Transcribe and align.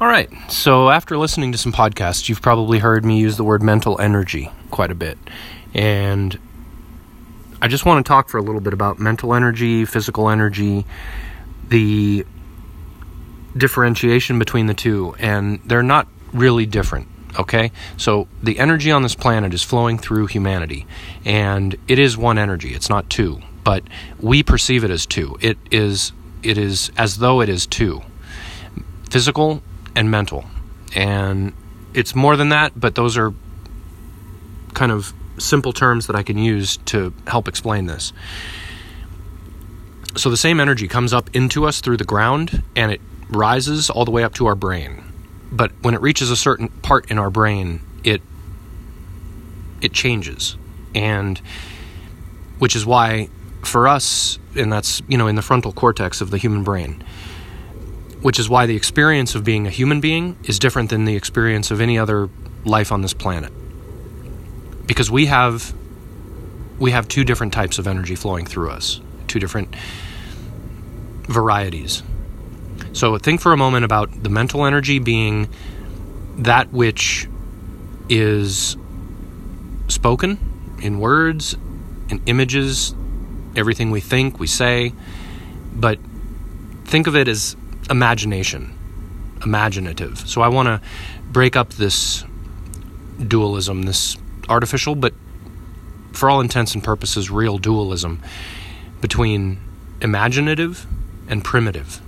All 0.00 0.08
right. 0.08 0.28
So, 0.50 0.90
after 0.90 1.16
listening 1.16 1.52
to 1.52 1.58
some 1.58 1.72
podcasts, 1.72 2.28
you've 2.28 2.42
probably 2.42 2.80
heard 2.80 3.04
me 3.04 3.20
use 3.20 3.36
the 3.36 3.44
word 3.44 3.62
mental 3.62 4.00
energy 4.00 4.50
quite 4.72 4.90
a 4.90 4.94
bit. 4.94 5.16
And 5.72 6.36
I 7.62 7.68
just 7.68 7.86
want 7.86 8.04
to 8.04 8.08
talk 8.08 8.28
for 8.28 8.38
a 8.38 8.42
little 8.42 8.60
bit 8.60 8.72
about 8.72 8.98
mental 8.98 9.34
energy, 9.34 9.84
physical 9.84 10.28
energy, 10.28 10.84
the 11.68 12.26
differentiation 13.56 14.40
between 14.40 14.66
the 14.66 14.74
two. 14.74 15.14
And 15.20 15.60
they're 15.64 15.84
not 15.84 16.08
really 16.32 16.66
different. 16.66 17.06
Okay? 17.38 17.70
So, 17.96 18.26
the 18.42 18.58
energy 18.58 18.90
on 18.90 19.04
this 19.04 19.14
planet 19.14 19.54
is 19.54 19.62
flowing 19.62 19.98
through 19.98 20.26
humanity. 20.26 20.88
And 21.24 21.76
it 21.86 22.00
is 22.00 22.18
one 22.18 22.36
energy, 22.36 22.74
it's 22.74 22.90
not 22.90 23.08
two. 23.08 23.42
But 23.62 23.84
we 24.18 24.42
perceive 24.42 24.82
it 24.82 24.90
as 24.90 25.06
two. 25.06 25.36
It 25.40 25.56
is, 25.70 26.10
it 26.42 26.58
is 26.58 26.90
as 26.98 27.18
though 27.18 27.40
it 27.40 27.48
is 27.48 27.64
two 27.64 28.02
physical 29.08 29.62
and 29.96 30.10
mental. 30.10 30.44
And 30.94 31.52
it's 31.92 32.14
more 32.14 32.36
than 32.36 32.50
that, 32.50 32.78
but 32.78 32.94
those 32.94 33.16
are 33.16 33.32
kind 34.74 34.92
of 34.92 35.12
simple 35.38 35.72
terms 35.72 36.06
that 36.06 36.16
I 36.16 36.22
can 36.22 36.38
use 36.38 36.76
to 36.86 37.12
help 37.26 37.48
explain 37.48 37.86
this. 37.86 38.12
So 40.16 40.30
the 40.30 40.36
same 40.36 40.60
energy 40.60 40.86
comes 40.86 41.12
up 41.12 41.34
into 41.34 41.64
us 41.64 41.80
through 41.80 41.96
the 41.96 42.04
ground 42.04 42.62
and 42.76 42.92
it 42.92 43.00
rises 43.28 43.90
all 43.90 44.04
the 44.04 44.10
way 44.10 44.22
up 44.22 44.34
to 44.34 44.46
our 44.46 44.54
brain. 44.54 45.02
But 45.50 45.72
when 45.82 45.94
it 45.94 46.00
reaches 46.00 46.30
a 46.30 46.36
certain 46.36 46.68
part 46.68 47.10
in 47.10 47.18
our 47.18 47.30
brain, 47.30 47.80
it 48.04 48.22
it 49.80 49.92
changes. 49.92 50.56
And 50.94 51.38
which 52.58 52.76
is 52.76 52.86
why 52.86 53.28
for 53.62 53.88
us 53.88 54.38
and 54.54 54.72
that's, 54.72 55.02
you 55.08 55.18
know, 55.18 55.26
in 55.26 55.34
the 55.34 55.42
frontal 55.42 55.72
cortex 55.72 56.20
of 56.20 56.30
the 56.30 56.38
human 56.38 56.62
brain 56.62 57.02
which 58.24 58.38
is 58.38 58.48
why 58.48 58.64
the 58.64 58.74
experience 58.74 59.34
of 59.34 59.44
being 59.44 59.66
a 59.66 59.70
human 59.70 60.00
being 60.00 60.34
is 60.44 60.58
different 60.58 60.88
than 60.88 61.04
the 61.04 61.14
experience 61.14 61.70
of 61.70 61.78
any 61.78 61.98
other 61.98 62.30
life 62.64 62.90
on 62.90 63.02
this 63.02 63.12
planet. 63.12 63.52
Because 64.86 65.10
we 65.10 65.26
have 65.26 65.74
we 66.78 66.92
have 66.92 67.06
two 67.06 67.22
different 67.22 67.52
types 67.52 67.78
of 67.78 67.86
energy 67.86 68.14
flowing 68.14 68.46
through 68.46 68.70
us, 68.70 68.98
two 69.28 69.38
different 69.38 69.76
varieties. 71.28 72.02
So 72.94 73.18
think 73.18 73.42
for 73.42 73.52
a 73.52 73.58
moment 73.58 73.84
about 73.84 74.22
the 74.22 74.30
mental 74.30 74.64
energy 74.64 74.98
being 74.98 75.50
that 76.38 76.72
which 76.72 77.28
is 78.08 78.78
spoken 79.88 80.38
in 80.80 80.98
words, 80.98 81.58
in 82.08 82.22
images, 82.24 82.94
everything 83.54 83.90
we 83.90 84.00
think, 84.00 84.40
we 84.40 84.46
say, 84.46 84.94
but 85.74 85.98
think 86.86 87.06
of 87.06 87.16
it 87.16 87.28
as 87.28 87.54
imagination, 87.90 88.76
imaginative. 89.44 90.18
So 90.28 90.42
I 90.42 90.48
want 90.48 90.66
to 90.66 90.80
break 91.30 91.56
up 91.56 91.70
this 91.74 92.24
dualism, 93.18 93.82
this 93.82 94.16
artificial, 94.48 94.94
but 94.94 95.14
for 96.12 96.30
all 96.30 96.40
intents 96.40 96.74
and 96.74 96.82
purposes, 96.82 97.30
real 97.30 97.58
dualism 97.58 98.22
between 99.00 99.58
imaginative 100.00 100.86
and 101.28 101.44
primitive. 101.44 102.00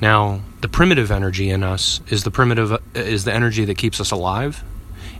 Now, 0.00 0.40
the 0.60 0.68
primitive 0.68 1.10
energy 1.10 1.50
in 1.50 1.62
us 1.62 2.00
is 2.08 2.24
the 2.24 2.30
primitive 2.30 2.80
is 2.94 3.24
the 3.24 3.32
energy 3.32 3.64
that 3.64 3.78
keeps 3.78 4.00
us 4.00 4.10
alive. 4.10 4.62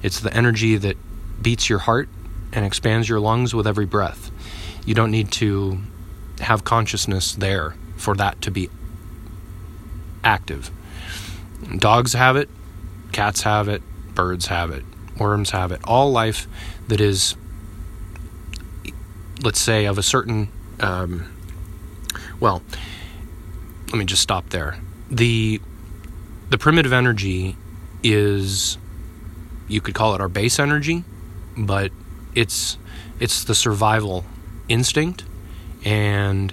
It's 0.03 0.21
the 0.21 0.35
energy 0.35 0.77
that 0.77 0.97
beats 1.41 1.69
your 1.69 1.79
heart 1.79 2.09
and 2.53 2.65
expands 2.65 3.09
your 3.09 3.21
lungs 3.21 3.55
with 3.55 3.67
every 3.67 3.87
breath. 3.87 4.31
You 4.85 4.95
don't 4.95 5.11
need 5.11 5.31
to 5.33 5.79
have 6.41 6.65
consciousness 6.65 7.35
there 7.35 7.75
for 7.97 8.15
that 8.17 8.43
to 8.43 8.51
be 8.51 8.69
active. 10.25 10.71
Dogs 11.79 12.15
have 12.15 12.37
it, 12.37 12.49
cats 13.13 13.43
have 13.43 13.69
it, 13.69 13.83
birds 14.15 14.47
have 14.47 14.71
it, 14.71 14.85
worms 15.19 15.51
have 15.51 15.71
it. 15.73 15.81
All 15.85 16.11
life 16.11 16.49
that 16.89 17.01
is, 17.01 17.37
let's 19.43 19.61
say, 19.61 19.85
of 19.85 19.99
a 19.99 20.03
certain, 20.03 20.49
um, 20.81 21.31
well, 22.41 22.63
let 23.89 23.99
me 23.99 24.05
just 24.05 24.23
stop 24.23 24.51
there. 24.51 24.79
The 25.11 25.61
the 26.51 26.59
primitive 26.59 26.93
energy 26.93 27.57
is, 28.03 28.77
you 29.69 29.81
could 29.81 29.95
call 29.95 30.15
it 30.15 30.21
our 30.21 30.29
base 30.29 30.59
energy, 30.59 31.05
but 31.57 31.93
it's 32.35 32.77
it's 33.21 33.45
the 33.45 33.55
survival 33.55 34.25
instinct 34.69 35.25
and 35.85 36.53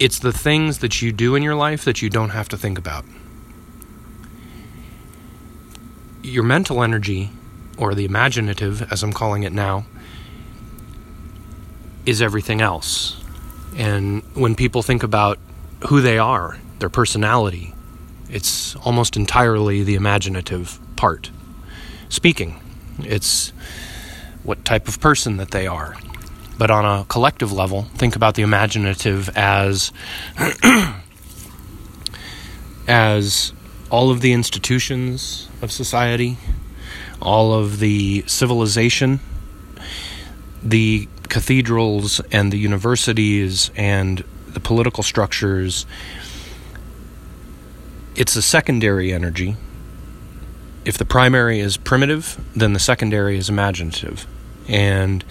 it's 0.00 0.18
the 0.18 0.32
things 0.32 0.78
that 0.78 1.02
you 1.02 1.12
do 1.12 1.34
in 1.36 1.42
your 1.42 1.54
life 1.54 1.84
that 1.84 2.00
you 2.00 2.08
don't 2.08 2.30
have 2.30 2.48
to 2.48 2.56
think 2.56 2.78
about. 2.78 3.04
Your 6.22 6.42
mental 6.42 6.82
energy, 6.82 7.30
or 7.76 7.94
the 7.94 8.06
imaginative, 8.06 8.90
as 8.90 9.02
I'm 9.02 9.12
calling 9.12 9.42
it 9.42 9.52
now, 9.52 9.84
is 12.06 12.22
everything 12.22 12.62
else. 12.62 13.22
And 13.76 14.22
when 14.34 14.54
people 14.54 14.82
think 14.82 15.02
about 15.02 15.38
who 15.88 16.00
they 16.00 16.18
are, 16.18 16.58
their 16.78 16.88
personality, 16.88 17.74
it's 18.30 18.74
almost 18.76 19.16
entirely 19.16 19.82
the 19.82 19.96
imaginative 19.96 20.78
part. 20.96 21.30
Speaking, 22.08 22.58
it's 23.00 23.52
what 24.44 24.64
type 24.64 24.88
of 24.88 24.98
person 24.98 25.36
that 25.36 25.50
they 25.50 25.66
are, 25.66 25.96
but 26.60 26.70
on 26.70 26.84
a 26.84 27.06
collective 27.06 27.52
level, 27.54 27.84
think 27.94 28.14
about 28.14 28.34
the 28.34 28.42
imaginative 28.42 29.30
as 29.30 29.92
as 32.86 33.54
all 33.88 34.10
of 34.10 34.20
the 34.20 34.34
institutions 34.34 35.48
of 35.62 35.72
society, 35.72 36.36
all 37.22 37.54
of 37.54 37.78
the 37.78 38.22
civilization, 38.26 39.20
the 40.62 41.08
cathedrals 41.30 42.20
and 42.30 42.52
the 42.52 42.58
universities 42.58 43.70
and 43.74 44.22
the 44.48 44.60
political 44.60 45.02
structures. 45.02 45.86
It's 48.14 48.36
a 48.36 48.42
secondary 48.42 49.14
energy. 49.14 49.56
If 50.84 50.98
the 50.98 51.06
primary 51.06 51.60
is 51.60 51.78
primitive, 51.78 52.38
then 52.54 52.74
the 52.74 52.80
secondary 52.80 53.38
is 53.38 53.48
imaginative. 53.48 54.26
And 54.68 55.24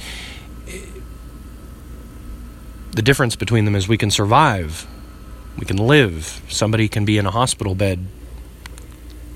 the 2.92 3.02
difference 3.02 3.36
between 3.36 3.66
them 3.66 3.76
is 3.76 3.88
we 3.88 3.98
can 3.98 4.12
survive, 4.12 4.88
we 5.58 5.66
can 5.66 5.78
live. 5.78 6.42
Somebody 6.48 6.88
can 6.88 7.06
be 7.06 7.18
in 7.18 7.26
a 7.26 7.32
hospital 7.32 7.76
bed 7.76 8.06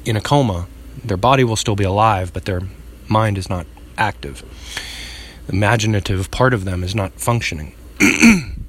in 0.05 0.15
a 0.15 0.21
coma. 0.21 0.67
Their 1.03 1.17
body 1.17 1.43
will 1.43 1.55
still 1.55 1.75
be 1.75 1.83
alive, 1.83 2.33
but 2.33 2.45
their 2.45 2.61
mind 3.07 3.37
is 3.37 3.49
not 3.49 3.65
active. 3.97 4.43
The 5.47 5.53
imaginative 5.53 6.31
part 6.31 6.53
of 6.53 6.65
them 6.65 6.83
is 6.83 6.95
not 6.95 7.13
functioning. 7.19 7.75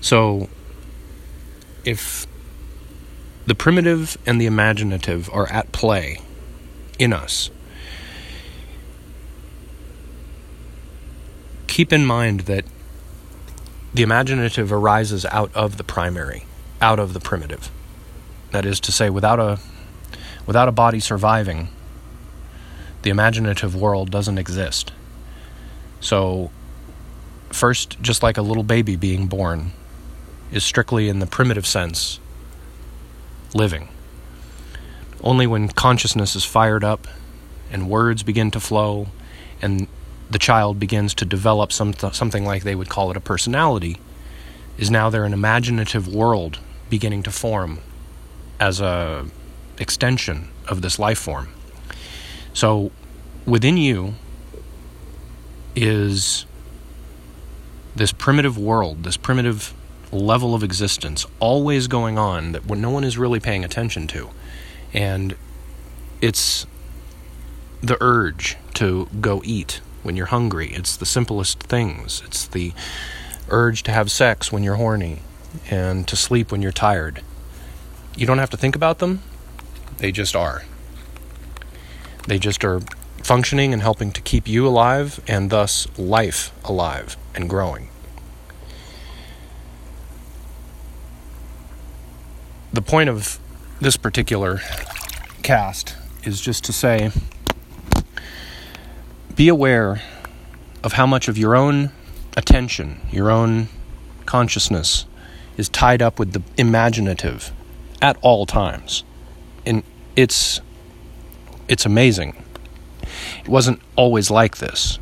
so, 0.00 0.48
if 1.84 2.26
the 3.46 3.54
primitive 3.54 4.18
and 4.26 4.40
the 4.40 4.46
imaginative 4.46 5.30
are 5.32 5.50
at 5.50 5.72
play 5.72 6.20
in 6.98 7.12
us, 7.12 7.50
keep 11.66 11.92
in 11.92 12.04
mind 12.04 12.40
that 12.40 12.64
the 13.94 14.02
imaginative 14.02 14.72
arises 14.72 15.24
out 15.26 15.50
of 15.54 15.76
the 15.76 15.84
primary, 15.84 16.46
out 16.80 16.98
of 16.98 17.12
the 17.12 17.20
primitive. 17.20 17.70
That 18.50 18.64
is 18.64 18.80
to 18.80 18.92
say, 18.92 19.10
without 19.10 19.38
a 19.38 19.58
without 20.46 20.68
a 20.68 20.72
body 20.72 21.00
surviving, 21.00 21.68
the 23.02 23.10
imaginative 23.10 23.74
world 23.74 24.10
doesn't 24.10 24.38
exist. 24.38 24.92
So, 26.00 26.50
first, 27.50 28.00
just 28.00 28.22
like 28.22 28.36
a 28.36 28.42
little 28.42 28.64
baby 28.64 28.96
being 28.96 29.26
born, 29.26 29.72
is 30.50 30.64
strictly 30.64 31.08
in 31.08 31.18
the 31.18 31.26
primitive 31.26 31.66
sense 31.66 32.18
living. 33.54 33.88
Only 35.22 35.46
when 35.46 35.68
consciousness 35.68 36.34
is 36.34 36.44
fired 36.44 36.82
up 36.82 37.06
and 37.70 37.88
words 37.88 38.22
begin 38.22 38.50
to 38.50 38.60
flow 38.60 39.08
and 39.60 39.86
the 40.32 40.38
child 40.38 40.80
begins 40.80 41.14
to 41.14 41.24
develop 41.24 41.72
some 41.72 41.92
something 42.12 42.44
like 42.44 42.62
they 42.62 42.74
would 42.74 42.88
call 42.88 43.10
it 43.10 43.16
a 43.16 43.20
personality, 43.20 43.98
is 44.78 44.90
now 44.90 45.10
there 45.10 45.24
an 45.24 45.32
imaginative 45.32 46.08
world 46.08 46.58
beginning 46.88 47.22
to 47.22 47.30
form 47.30 47.78
as 48.58 48.80
a 48.80 49.26
extension 49.78 50.48
of 50.68 50.80
this 50.80 50.98
life 50.98 51.18
form. 51.18 51.48
So 52.54 52.90
within 53.46 53.76
you 53.76 54.14
is 55.76 56.46
this 57.94 58.12
primitive 58.12 58.56
world, 58.56 59.04
this 59.04 59.16
primitive 59.16 59.74
level 60.10 60.54
of 60.54 60.62
existence 60.62 61.26
always 61.40 61.88
going 61.88 62.18
on 62.18 62.52
that 62.52 62.64
no 62.66 62.90
one 62.90 63.04
is 63.04 63.18
really 63.18 63.40
paying 63.40 63.64
attention 63.64 64.06
to. 64.06 64.30
And 64.94 65.34
it's 66.20 66.66
the 67.82 67.98
urge 68.00 68.56
to 68.74 69.08
go 69.20 69.42
eat 69.44 69.80
when 70.02 70.16
you're 70.16 70.26
hungry. 70.26 70.72
It's 70.72 70.96
the 70.96 71.06
simplest 71.06 71.60
things. 71.62 72.22
It's 72.26 72.46
the 72.46 72.72
urge 73.48 73.82
to 73.84 73.92
have 73.92 74.10
sex 74.10 74.52
when 74.52 74.62
you're 74.62 74.76
horny 74.76 75.20
and 75.70 76.06
to 76.08 76.16
sleep 76.16 76.50
when 76.50 76.62
you're 76.62 76.72
tired. 76.72 77.22
You 78.16 78.26
don't 78.26 78.38
have 78.38 78.50
to 78.50 78.56
think 78.56 78.76
about 78.76 78.98
them, 78.98 79.22
they 79.98 80.12
just 80.12 80.34
are. 80.34 80.64
They 82.26 82.38
just 82.38 82.64
are 82.64 82.80
functioning 83.22 83.72
and 83.72 83.82
helping 83.82 84.12
to 84.12 84.20
keep 84.20 84.48
you 84.48 84.66
alive 84.66 85.20
and 85.26 85.50
thus 85.50 85.86
life 85.98 86.52
alive 86.64 87.16
and 87.34 87.48
growing. 87.48 87.88
The 92.72 92.82
point 92.82 93.10
of 93.10 93.38
this 93.80 93.96
particular 93.96 94.60
cast 95.42 95.96
is 96.24 96.40
just 96.40 96.64
to 96.64 96.72
say 96.72 97.10
be 99.34 99.48
aware 99.48 100.02
of 100.82 100.94
how 100.94 101.06
much 101.06 101.28
of 101.28 101.38
your 101.38 101.54
own 101.54 101.90
attention, 102.36 103.00
your 103.10 103.30
own 103.30 103.68
consciousness 104.26 105.06
is 105.56 105.68
tied 105.68 106.02
up 106.02 106.18
with 106.18 106.32
the 106.32 106.42
imaginative 106.56 107.52
at 108.00 108.16
all 108.22 108.46
times. 108.46 109.04
And 109.64 109.82
it's 110.16 110.60
it's 111.68 111.86
amazing. 111.86 112.42
It 113.40 113.48
wasn't 113.48 113.80
always 113.96 114.30
like 114.30 114.58
this. 114.58 114.98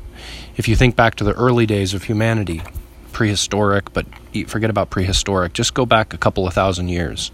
If 0.57 0.69
you 0.69 0.77
think 0.77 0.95
back 0.95 1.15
to 1.17 1.25
the 1.25 1.33
early 1.33 1.67
days 1.67 1.95
of 1.95 2.05
humanity, 2.05 2.63
prehistoric, 3.13 3.93
but 3.93 4.07
forget 4.47 4.71
about 4.71 4.91
prehistoric, 4.91 5.53
just 5.53 5.75
go 5.75 5.87
back 5.87 6.13
a 6.13 6.19
couple 6.19 6.47
of 6.47 6.55
thousand 6.55 6.89
years. 6.89 7.31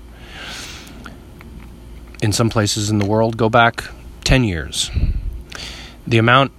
In 2.22 2.32
some 2.32 2.48
places 2.48 2.88
in 2.88 2.98
the 2.98 3.04
world, 3.04 3.37
go 3.37 3.48
back 3.48 3.84
10 4.25 4.44
years. 4.44 4.90
The 6.06 6.19
amount 6.19 6.52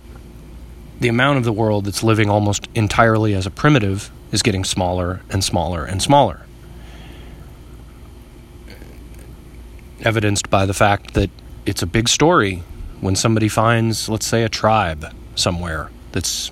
the 1.00 1.08
amount 1.08 1.38
of 1.38 1.44
the 1.44 1.52
world 1.52 1.86
that's 1.86 2.04
living 2.04 2.30
almost 2.30 2.68
entirely 2.74 3.34
as 3.34 3.46
a 3.46 3.52
primitive 3.52 4.12
is 4.32 4.42
getting 4.42 4.64
smaller 4.64 5.22
and 5.30 5.44
smaller 5.44 5.86
and 5.86 6.02
smaller. 6.02 6.42
Evidenced 10.02 10.50
by 10.50 10.66
the 10.66 10.74
fact 10.74 11.14
that 11.14 11.30
it's 11.66 11.82
a 11.82 11.88
big 11.88 12.08
story 12.10 12.64
when 13.02 13.16
somebody 13.16 13.48
finds, 13.48 14.10
let's 14.10 14.26
say, 14.26 14.44
a 14.44 14.50
tribe 14.50 15.14
somewhere 15.36 15.90
that's 16.12 16.52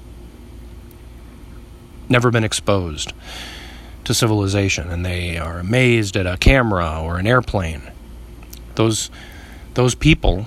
never 2.07 2.29
been 2.29 2.43
exposed 2.43 3.13
to 4.03 4.13
civilization 4.13 4.89
and 4.89 5.03
they 5.05 5.37
are 5.37 5.57
amazed 5.57 6.15
at 6.15 6.27
a 6.27 6.37
camera 6.37 7.01
or 7.01 7.17
an 7.17 7.25
airplane. 7.25 7.81
Those 8.75 9.09
those 9.73 9.95
people 9.95 10.45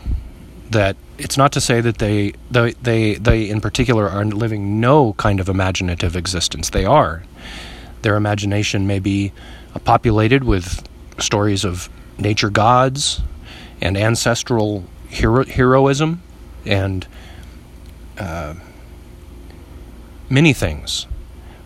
that 0.70 0.97
it's 1.19 1.37
not 1.37 1.53
to 1.53 1.61
say 1.61 1.81
that 1.81 1.99
they, 1.99 2.32
they, 2.50 2.73
they, 2.73 3.15
they 3.15 3.49
in 3.49 3.61
particular 3.61 4.09
are 4.09 4.25
living 4.25 4.81
no 4.81 5.15
kind 5.15 5.41
of 5.41 5.49
imaginative 5.49 6.15
existence. 6.17 6.70
They 6.70 6.85
are. 6.85 7.25
Their 8.03 8.17
imagination 8.17 8.87
may 8.87 8.99
be 8.99 9.32
populated 9.85 10.44
with 10.44 10.87
stories 11.19 11.65
of 11.65 11.88
nature 12.19 12.50
gods 12.50 13.20
and 13.81 13.97
ancestral 13.97 14.85
hero- 15.09 15.44
heroism 15.44 16.23
and 16.65 17.06
uh, 18.19 18.55
many 20.29 20.53
things. 20.53 21.06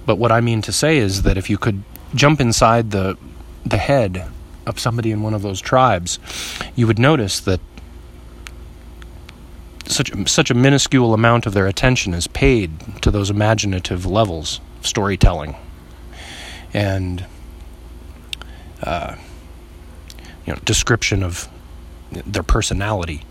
But 0.06 0.16
what 0.16 0.32
I 0.32 0.40
mean 0.40 0.62
to 0.62 0.72
say 0.72 0.98
is 0.98 1.22
that 1.22 1.36
if 1.36 1.48
you 1.48 1.58
could 1.58 1.82
jump 2.14 2.40
inside 2.40 2.90
the 2.90 3.16
the 3.64 3.76
head 3.78 4.26
of 4.66 4.78
somebody 4.78 5.12
in 5.12 5.22
one 5.22 5.34
of 5.34 5.42
those 5.42 5.60
tribes, 5.60 6.18
you 6.74 6.86
would 6.86 6.98
notice 6.98 7.38
that 7.40 7.60
such 9.92 10.12
such 10.28 10.50
a 10.50 10.54
minuscule 10.54 11.14
amount 11.14 11.46
of 11.46 11.54
their 11.54 11.66
attention 11.66 12.14
is 12.14 12.26
paid 12.26 13.02
to 13.02 13.10
those 13.10 13.30
imaginative 13.30 14.06
levels 14.06 14.60
of 14.78 14.86
storytelling, 14.86 15.56
and 16.72 17.24
uh, 18.82 19.16
you 20.46 20.52
know 20.52 20.58
description 20.64 21.22
of 21.22 21.48
their 22.10 22.42
personality. 22.42 23.22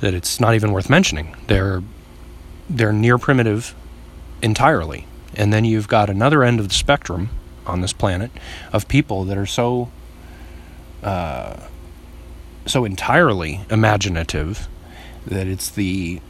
That 0.00 0.12
it's 0.14 0.40
not 0.40 0.54
even 0.54 0.72
worth 0.72 0.90
mentioning. 0.90 1.34
They're 1.46 1.82
they're 2.68 2.92
near 2.92 3.18
primitive 3.18 3.74
entirely, 4.42 5.06
and 5.34 5.52
then 5.52 5.64
you've 5.64 5.88
got 5.88 6.10
another 6.10 6.42
end 6.42 6.60
of 6.60 6.68
the 6.68 6.74
spectrum 6.74 7.30
on 7.66 7.80
this 7.80 7.92
planet 7.92 8.30
of 8.72 8.88
people 8.88 9.24
that 9.24 9.38
are 9.38 9.46
so 9.46 9.90
uh, 11.02 11.56
so 12.66 12.84
entirely 12.84 13.60
imaginative 13.70 14.68
that 15.26 15.46
it's 15.46 15.70
the 15.70 16.20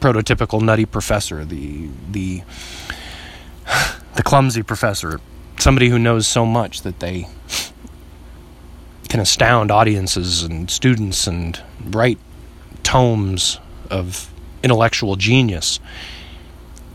prototypical 0.00 0.60
nutty 0.60 0.84
professor, 0.86 1.44
the 1.44 1.88
the 2.10 2.42
the 4.14 4.22
clumsy 4.22 4.62
professor, 4.62 5.20
somebody 5.58 5.88
who 5.88 5.98
knows 5.98 6.26
so 6.26 6.44
much 6.44 6.82
that 6.82 7.00
they 7.00 7.28
can 9.08 9.20
astound 9.20 9.70
audiences 9.70 10.42
and 10.42 10.70
students 10.70 11.26
and 11.26 11.62
write 11.84 12.18
tomes 12.82 13.60
of 13.90 14.30
intellectual 14.62 15.16
genius. 15.16 15.80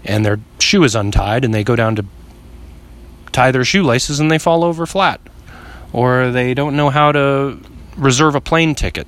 And 0.06 0.25
their 0.25 0.39
shoe 0.59 0.83
is 0.83 0.95
untied, 0.95 1.44
and 1.44 1.53
they 1.53 1.63
go 1.63 1.75
down 1.75 1.95
to 1.97 2.06
tie 3.31 3.51
their 3.51 3.65
shoelaces 3.65 4.19
and 4.19 4.31
they 4.31 4.38
fall 4.38 4.63
over 4.63 4.85
flat. 4.85 5.19
Or 5.91 6.31
they 6.31 6.53
don't 6.53 6.75
know 6.75 6.89
how 6.89 7.11
to 7.11 7.59
reserve 7.97 8.35
a 8.35 8.41
plane 8.41 8.75
ticket 8.75 9.07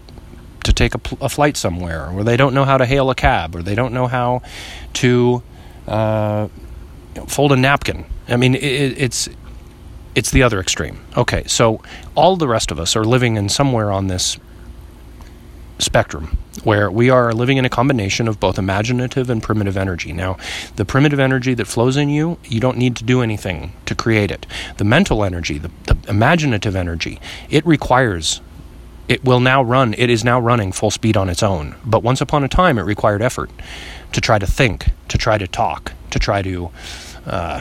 to 0.72 0.76
take 0.90 0.96
a, 0.96 1.26
a, 1.26 1.30
flight 1.30 1.58
somewhere, 1.58 2.10
or 2.10 2.24
they 2.24 2.38
don't 2.38 2.54
know 2.54 2.66
how 2.66 2.78
to 2.78 2.86
hail 2.86 3.10
a 3.10 3.16
cab, 3.16 3.56
or 3.56 3.62
they 3.62 3.76
don't 3.76 3.94
know 3.94 4.08
how 4.08 4.42
to 4.94 5.44
uh, 5.88 6.48
fold 7.28 7.52
a 7.52 7.56
napkin. 7.56 8.06
I 8.28 8.38
mean, 8.38 8.56
it, 8.56 8.62
it's 8.98 9.30
it's 10.16 10.32
the 10.32 10.44
other 10.44 10.60
extreme. 10.60 11.00
Okay, 11.16 11.44
so 11.46 11.82
all 12.16 12.36
the 12.36 12.48
rest 12.48 12.72
of 12.72 12.80
us 12.80 12.96
are 12.96 13.06
living 13.06 13.38
in 13.38 13.50
somewhere 13.50 13.92
on 13.92 14.08
this 14.08 14.38
spectrum 15.80 16.38
where 16.64 16.92
we 16.92 17.10
are 17.10 17.34
living 17.34 17.58
in 17.58 17.66
a 17.66 17.70
combination 17.70 18.28
of 18.28 18.40
both 18.40 18.60
imaginative 18.60 19.30
and 19.30 19.42
primitive 19.42 19.78
energy. 19.78 20.14
Now, 20.14 20.38
the 20.76 20.86
primitive 20.86 21.20
energy 21.20 21.54
that 21.56 21.66
flows 21.66 21.98
in 21.98 22.10
you, 22.10 22.38
you 22.44 22.60
don't 22.60 22.78
need 22.78 22.96
to 22.98 23.04
do 23.04 23.22
anything 23.22 23.74
to 23.86 23.96
create 23.96 24.32
it. 24.32 24.46
The 24.78 24.84
mental 24.84 25.24
energy, 25.24 25.58
the, 25.58 25.72
the 25.86 25.98
imaginative 26.08 26.76
energy, 26.76 27.20
it 27.50 27.66
requires 27.66 28.42
it 29.12 29.26
will 29.26 29.42
now 29.42 29.62
run, 29.62 29.94
it 29.98 30.10
is 30.10 30.24
now 30.24 30.40
running 30.40 30.72
full 30.72 30.90
speed 30.90 31.18
on 31.18 31.28
its 31.28 31.44
own. 31.44 31.76
But 31.84 32.02
once 32.02 32.22
upon 32.22 32.46
a 32.46 32.48
time, 32.48 32.78
it 32.78 32.84
required 32.84 33.22
effort 33.22 33.52
to 34.14 34.22
try 34.22 34.40
to 34.40 34.48
think, 34.48 34.86
to 35.10 35.18
try 35.18 35.38
to 35.38 35.48
talk, 35.48 35.92
to 36.12 36.18
try 36.18 36.42
to. 36.42 36.72
Uh, 37.26 37.60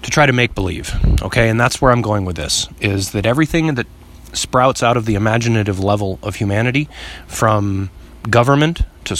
to 0.00 0.10
try 0.10 0.26
to 0.26 0.32
make 0.32 0.52
believe 0.52 0.96
okay 1.22 1.48
and 1.48 1.60
that's 1.60 1.80
where 1.80 1.92
i'm 1.92 2.02
going 2.02 2.24
with 2.24 2.34
this 2.34 2.66
is 2.80 3.12
that 3.12 3.24
everything 3.24 3.76
that 3.76 3.86
sprouts 4.32 4.82
out 4.82 4.96
of 4.96 5.06
the 5.06 5.14
imaginative 5.14 5.78
level 5.78 6.18
of 6.24 6.34
humanity 6.34 6.88
from 7.28 7.88
government 8.28 8.82
to 9.04 9.14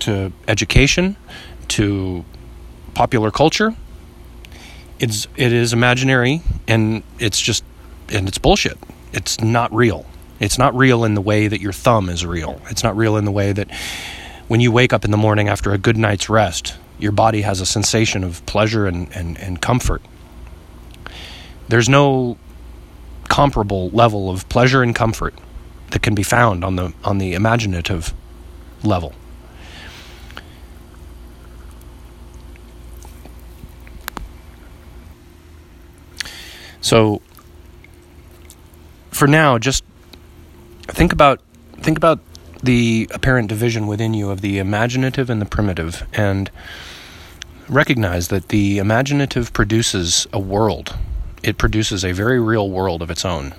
to 0.00 0.32
education 0.48 1.14
to 1.68 2.24
popular 2.94 3.30
culture 3.30 3.76
it's 4.98 5.28
it 5.36 5.52
is 5.52 5.72
imaginary 5.72 6.42
and 6.68 7.02
it's 7.18 7.40
just 7.40 7.64
and 8.12 8.28
it's 8.28 8.38
bullshit. 8.38 8.78
It's 9.12 9.40
not 9.40 9.72
real. 9.74 10.06
It's 10.40 10.58
not 10.58 10.74
real 10.74 11.04
in 11.04 11.14
the 11.14 11.20
way 11.20 11.48
that 11.48 11.60
your 11.60 11.72
thumb 11.72 12.08
is 12.08 12.26
real. 12.26 12.60
It's 12.68 12.82
not 12.82 12.96
real 12.96 13.16
in 13.16 13.24
the 13.24 13.30
way 13.30 13.52
that 13.52 13.70
when 14.48 14.60
you 14.60 14.72
wake 14.72 14.92
up 14.92 15.04
in 15.04 15.10
the 15.10 15.16
morning 15.16 15.48
after 15.48 15.72
a 15.72 15.78
good 15.78 15.96
night's 15.96 16.28
rest, 16.28 16.76
your 16.98 17.12
body 17.12 17.42
has 17.42 17.60
a 17.60 17.66
sensation 17.66 18.24
of 18.24 18.44
pleasure 18.46 18.86
and, 18.86 19.14
and, 19.14 19.38
and 19.38 19.60
comfort. 19.60 20.02
There's 21.68 21.88
no 21.88 22.36
comparable 23.28 23.90
level 23.90 24.30
of 24.30 24.48
pleasure 24.48 24.82
and 24.82 24.94
comfort 24.94 25.34
that 25.90 26.02
can 26.02 26.14
be 26.14 26.22
found 26.22 26.64
on 26.64 26.76
the 26.76 26.92
on 27.04 27.18
the 27.18 27.34
imaginative 27.34 28.12
level. 28.82 29.14
So 36.84 37.22
for 39.10 39.26
now, 39.26 39.56
just 39.58 39.84
think 40.82 41.14
about 41.14 41.40
think 41.78 41.96
about 41.96 42.20
the 42.62 43.08
apparent 43.10 43.48
division 43.48 43.86
within 43.86 44.12
you 44.12 44.28
of 44.28 44.42
the 44.42 44.58
imaginative 44.58 45.30
and 45.30 45.40
the 45.40 45.46
primitive 45.46 46.06
and 46.12 46.50
recognize 47.70 48.28
that 48.28 48.50
the 48.50 48.76
imaginative 48.76 49.54
produces 49.54 50.26
a 50.30 50.38
world. 50.38 50.94
It 51.42 51.56
produces 51.56 52.04
a 52.04 52.12
very 52.12 52.38
real 52.38 52.68
world 52.68 53.00
of 53.00 53.10
its 53.10 53.24
own. 53.24 53.54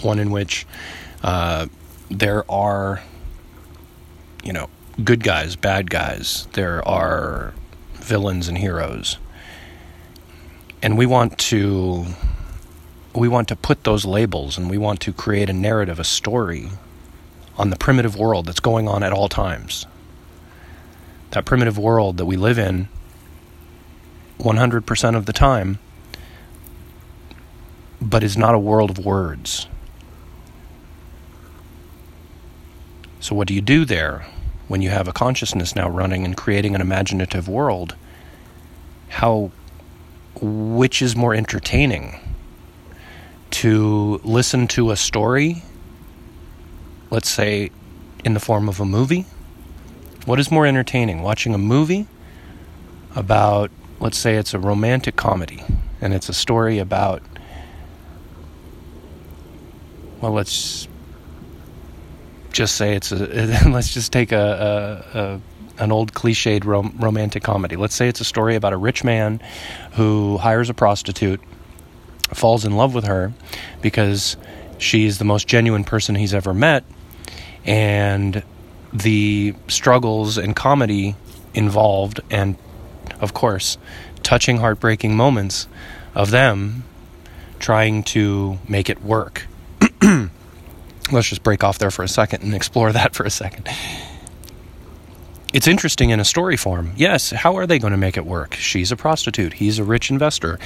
One 0.00 0.18
in 0.18 0.30
which 0.30 0.66
uh, 1.22 1.66
there 2.10 2.50
are, 2.50 3.02
you 4.42 4.54
know, 4.54 4.70
good 5.04 5.22
guys, 5.22 5.54
bad 5.54 5.90
guys. 5.90 6.48
There 6.54 6.86
are 6.88 7.52
villains 7.92 8.48
and 8.48 8.56
heroes 8.56 9.18
and 10.82 10.98
we 10.98 11.06
want 11.06 11.38
to 11.38 12.06
we 13.14 13.28
want 13.28 13.48
to 13.48 13.56
put 13.56 13.84
those 13.84 14.04
labels 14.04 14.58
and 14.58 14.70
we 14.70 14.78
want 14.78 15.00
to 15.00 15.12
create 15.12 15.50
a 15.50 15.52
narrative, 15.52 16.00
a 16.00 16.04
story 16.04 16.70
on 17.56 17.70
the 17.70 17.76
primitive 17.76 18.16
world 18.16 18.46
that's 18.46 18.60
going 18.60 18.88
on 18.88 19.02
at 19.02 19.12
all 19.12 19.28
times. 19.28 19.86
That 21.30 21.44
primitive 21.44 21.78
world 21.78 22.16
that 22.16 22.24
we 22.24 22.36
live 22.36 22.58
in 22.58 22.88
100% 24.38 25.16
of 25.16 25.26
the 25.26 25.32
time 25.32 25.78
but 28.00 28.24
is 28.24 28.36
not 28.36 28.54
a 28.54 28.58
world 28.58 28.90
of 28.90 29.04
words. 29.04 29.68
So, 33.20 33.36
what 33.36 33.46
do 33.46 33.54
you 33.54 33.60
do 33.60 33.84
there 33.84 34.26
when 34.66 34.82
you 34.82 34.90
have 34.90 35.06
a 35.06 35.12
consciousness 35.12 35.76
now 35.76 35.88
running 35.88 36.24
and 36.24 36.36
creating 36.36 36.74
an 36.74 36.80
imaginative 36.80 37.48
world? 37.48 37.94
How, 39.08 39.52
which 40.42 41.00
is 41.00 41.14
more 41.14 41.34
entertaining? 41.34 42.18
To 43.62 44.20
listen 44.24 44.66
to 44.68 44.90
a 44.90 44.96
story, 44.96 45.62
let's 47.10 47.30
say 47.30 47.70
in 48.24 48.34
the 48.34 48.40
form 48.40 48.68
of 48.68 48.80
a 48.80 48.84
movie? 48.84 49.26
What 50.24 50.40
is 50.40 50.50
more 50.50 50.66
entertaining? 50.66 51.22
Watching 51.22 51.54
a 51.54 51.58
movie 51.58 52.06
about, 53.14 53.70
let's 54.00 54.18
say 54.18 54.36
it's 54.36 54.54
a 54.54 54.58
romantic 54.58 55.16
comedy 55.16 55.62
and 56.00 56.12
it's 56.12 56.28
a 56.28 56.34
story 56.34 56.78
about, 56.78 57.22
well, 60.20 60.32
let's 60.32 60.88
just 62.52 62.76
say 62.76 62.94
it's 62.94 63.12
a 63.12 63.16
let's 63.68 63.94
just 63.94 64.12
take 64.12 64.32
a, 64.32 65.04
a, 65.14 65.18
a 65.18 65.40
an 65.78 65.92
old 65.92 66.12
cliched 66.12 66.64
rom- 66.64 66.94
romantic 66.98 67.42
comedy. 67.42 67.76
Let's 67.76 67.94
say 67.94 68.08
it's 68.08 68.20
a 68.20 68.24
story 68.24 68.56
about 68.56 68.72
a 68.72 68.76
rich 68.76 69.04
man 69.04 69.40
who 69.92 70.38
hires 70.38 70.70
a 70.70 70.74
prostitute, 70.74 71.40
falls 72.34 72.64
in 72.64 72.76
love 72.76 72.94
with 72.94 73.04
her 73.04 73.32
because 73.80 74.36
she's 74.78 75.18
the 75.18 75.24
most 75.24 75.46
genuine 75.46 75.84
person 75.84 76.14
he's 76.14 76.34
ever 76.34 76.54
met, 76.54 76.84
and 77.64 78.42
the 78.92 79.54
struggles 79.68 80.38
and 80.38 80.54
comedy 80.54 81.16
involved, 81.54 82.20
and 82.30 82.56
of 83.20 83.34
course, 83.34 83.78
touching, 84.22 84.58
heartbreaking 84.58 85.16
moments 85.16 85.68
of 86.14 86.30
them 86.30 86.84
trying 87.58 88.02
to 88.02 88.58
make 88.68 88.90
it 88.90 89.02
work. 89.02 89.46
let's 91.12 91.28
just 91.28 91.42
break 91.42 91.64
off 91.64 91.78
there 91.78 91.90
for 91.90 92.02
a 92.02 92.08
second 92.08 92.42
and 92.42 92.54
explore 92.54 92.92
that 92.92 93.14
for 93.14 93.24
a 93.24 93.30
second. 93.30 93.68
It's 95.52 95.66
interesting 95.66 96.08
in 96.08 96.18
a 96.18 96.24
story 96.24 96.56
form. 96.56 96.92
Yes, 96.96 97.30
how 97.30 97.56
are 97.58 97.66
they 97.66 97.78
going 97.78 97.90
to 97.90 97.98
make 97.98 98.16
it 98.16 98.24
work? 98.24 98.54
She's 98.54 98.90
a 98.90 98.96
prostitute, 98.96 99.54
he's 99.54 99.78
a 99.78 99.84
rich 99.84 100.10
investor 100.10 100.58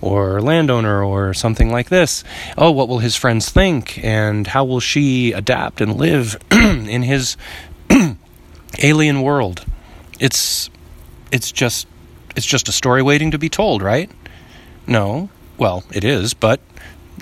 or 0.00 0.40
landowner 0.40 1.04
or 1.04 1.34
something 1.34 1.70
like 1.70 1.90
this. 1.90 2.24
Oh, 2.56 2.70
what 2.70 2.88
will 2.88 3.00
his 3.00 3.16
friends 3.16 3.50
think 3.50 4.02
and 4.02 4.46
how 4.46 4.64
will 4.64 4.80
she 4.80 5.32
adapt 5.32 5.82
and 5.82 5.96
live 5.96 6.38
in 6.50 7.02
his 7.02 7.36
alien 8.82 9.20
world? 9.20 9.66
It's 10.18 10.70
it's 11.30 11.52
just 11.52 11.86
it's 12.34 12.46
just 12.46 12.68
a 12.68 12.72
story 12.72 13.02
waiting 13.02 13.32
to 13.32 13.38
be 13.38 13.50
told, 13.50 13.82
right? 13.82 14.10
No. 14.86 15.28
Well, 15.58 15.84
it 15.92 16.02
is, 16.02 16.32
but 16.32 16.60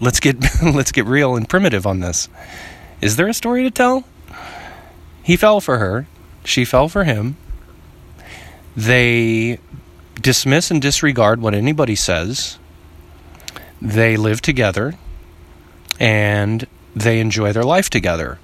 let's 0.01 0.21
get 0.21 0.37
let's 0.63 0.93
get 0.93 1.07
real 1.07 1.35
and 1.35 1.49
primitive 1.49 1.85
on 1.85 1.99
this. 1.99 2.29
Is 3.01 3.17
there 3.17 3.27
a 3.27 3.35
story 3.35 3.65
to 3.65 3.73
tell? 3.73 4.05
He 5.25 5.37
fell 5.37 5.61
for 5.61 5.79
her, 5.79 6.07
she 6.45 6.65
fell 6.65 6.89
for 6.89 7.05
him. 7.05 7.37
They 8.77 9.59
dismiss 10.21 10.71
and 10.71 10.81
disregard 10.81 11.41
what 11.41 11.55
anybody 11.55 11.95
says. 11.95 12.59
They 13.81 14.17
live 14.17 14.41
together 14.41 14.95
and 16.01 16.67
they 16.95 17.21
enjoy 17.21 17.53
their 17.53 17.65
life 17.65 17.91
together. 17.91 18.39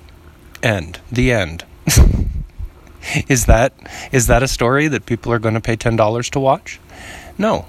End. 0.63 1.01
The 1.11 1.33
end. 1.33 1.65
is 3.29 3.47
that 3.47 3.75
is 4.13 4.27
that 4.29 4.43
a 4.43 4.49
story 4.49 4.89
that 4.89 5.07
people 5.07 5.33
are 5.33 5.39
going 5.39 5.55
to 5.55 5.61
pay 5.61 5.77
$10 5.77 6.31
to 6.31 6.41
watch? 6.41 6.81
No 7.37 7.67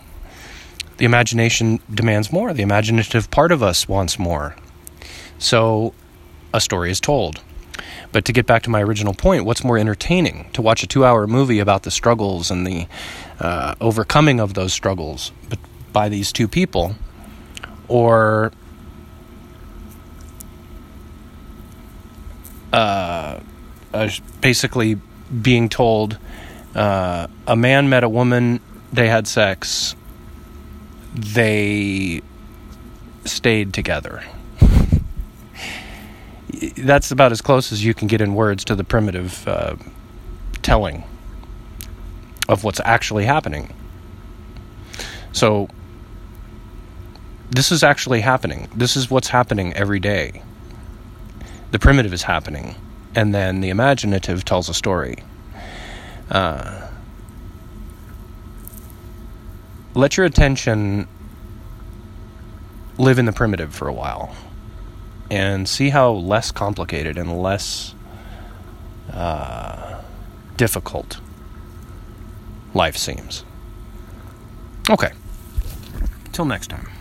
the 0.98 1.06
imagination 1.06 1.80
demands 1.94 2.32
more. 2.32 2.54
The 2.54 2.64
imaginative 2.64 3.30
part 3.32 3.52
of 3.52 3.62
us 3.62 3.88
wants 3.88 4.18
more. 4.18 4.56
So 5.38 5.94
a 6.54 6.62
story 6.62 6.92
is 6.92 7.00
told. 7.00 7.42
But 8.12 8.26
to 8.26 8.34
get 8.34 8.46
back 8.46 8.64
to 8.64 8.70
my 8.70 8.82
original 8.82 9.14
point, 9.14 9.46
what's 9.46 9.64
more 9.64 9.78
entertaining? 9.78 10.50
To 10.54 10.62
watch 10.62 10.84
a 10.84 10.88
two 10.88 11.06
hour 11.06 11.28
movie 11.28 11.60
about 11.60 11.84
the 11.84 11.92
struggles 11.92 12.52
and 12.52 12.66
the 12.66 12.88
uh, 13.40 13.76
overcoming 13.82 14.40
of 14.40 14.54
those 14.54 14.74
struggles 14.74 15.32
by 15.92 16.10
these 16.10 16.32
two 16.32 16.48
people, 16.48 16.96
or 17.88 18.52
uh, 22.74 23.40
uh, 23.94 24.10
basically 24.42 25.00
being 25.42 25.70
told 25.70 26.18
uh, 26.76 27.28
a 27.48 27.56
man 27.56 27.88
met 27.88 28.04
a 28.04 28.10
woman, 28.10 28.60
they 28.92 29.08
had 29.08 29.28
sex, 29.28 29.96
they 31.14 32.22
stayed 33.24 33.74
together. 33.74 34.24
That's 36.78 37.12
about 37.12 37.32
as 37.32 37.42
close 37.42 37.72
as 37.72 37.84
you 37.84 37.94
can 37.94 38.08
get 38.08 38.22
in 38.22 38.34
words 38.34 38.64
to 38.66 38.76
the 38.76 38.84
primitive 38.84 39.48
uh, 39.48 39.76
telling 40.62 41.04
of 42.48 42.64
what's 42.64 42.80
actually 42.86 43.26
happening. 43.26 43.74
So, 45.32 45.68
this 47.50 47.72
is 47.72 47.84
actually 47.84 48.22
happening. 48.22 48.70
This 48.76 48.96
is 48.96 49.10
what's 49.10 49.28
happening 49.28 49.74
every 49.74 50.00
day. 50.00 50.42
The 51.72 51.80
primitive 51.80 52.14
is 52.14 52.24
happening, 52.24 52.76
and 53.16 53.34
then 53.34 53.60
the 53.62 53.70
imaginative 53.70 54.46
tells 54.46 54.70
a 54.70 54.74
story. 54.74 55.18
Uh, 56.30 56.88
let 59.94 60.16
your 60.16 60.26
attention 60.26 61.08
live 62.98 63.20
in 63.20 63.26
the 63.26 63.34
primitive 63.34 63.74
for 63.74 63.88
a 63.88 63.94
while 63.94 64.34
and 65.30 65.68
see 65.68 65.90
how 65.90 66.12
less 66.12 66.52
complicated 66.52 67.18
and 67.18 67.42
less 67.42 67.96
uh, 69.12 70.02
difficult 70.58 71.20
life 72.74 72.98
seems. 72.98 73.44
Okay. 74.90 75.12
Till 76.32 76.46
next 76.46 76.68
time. 76.68 76.95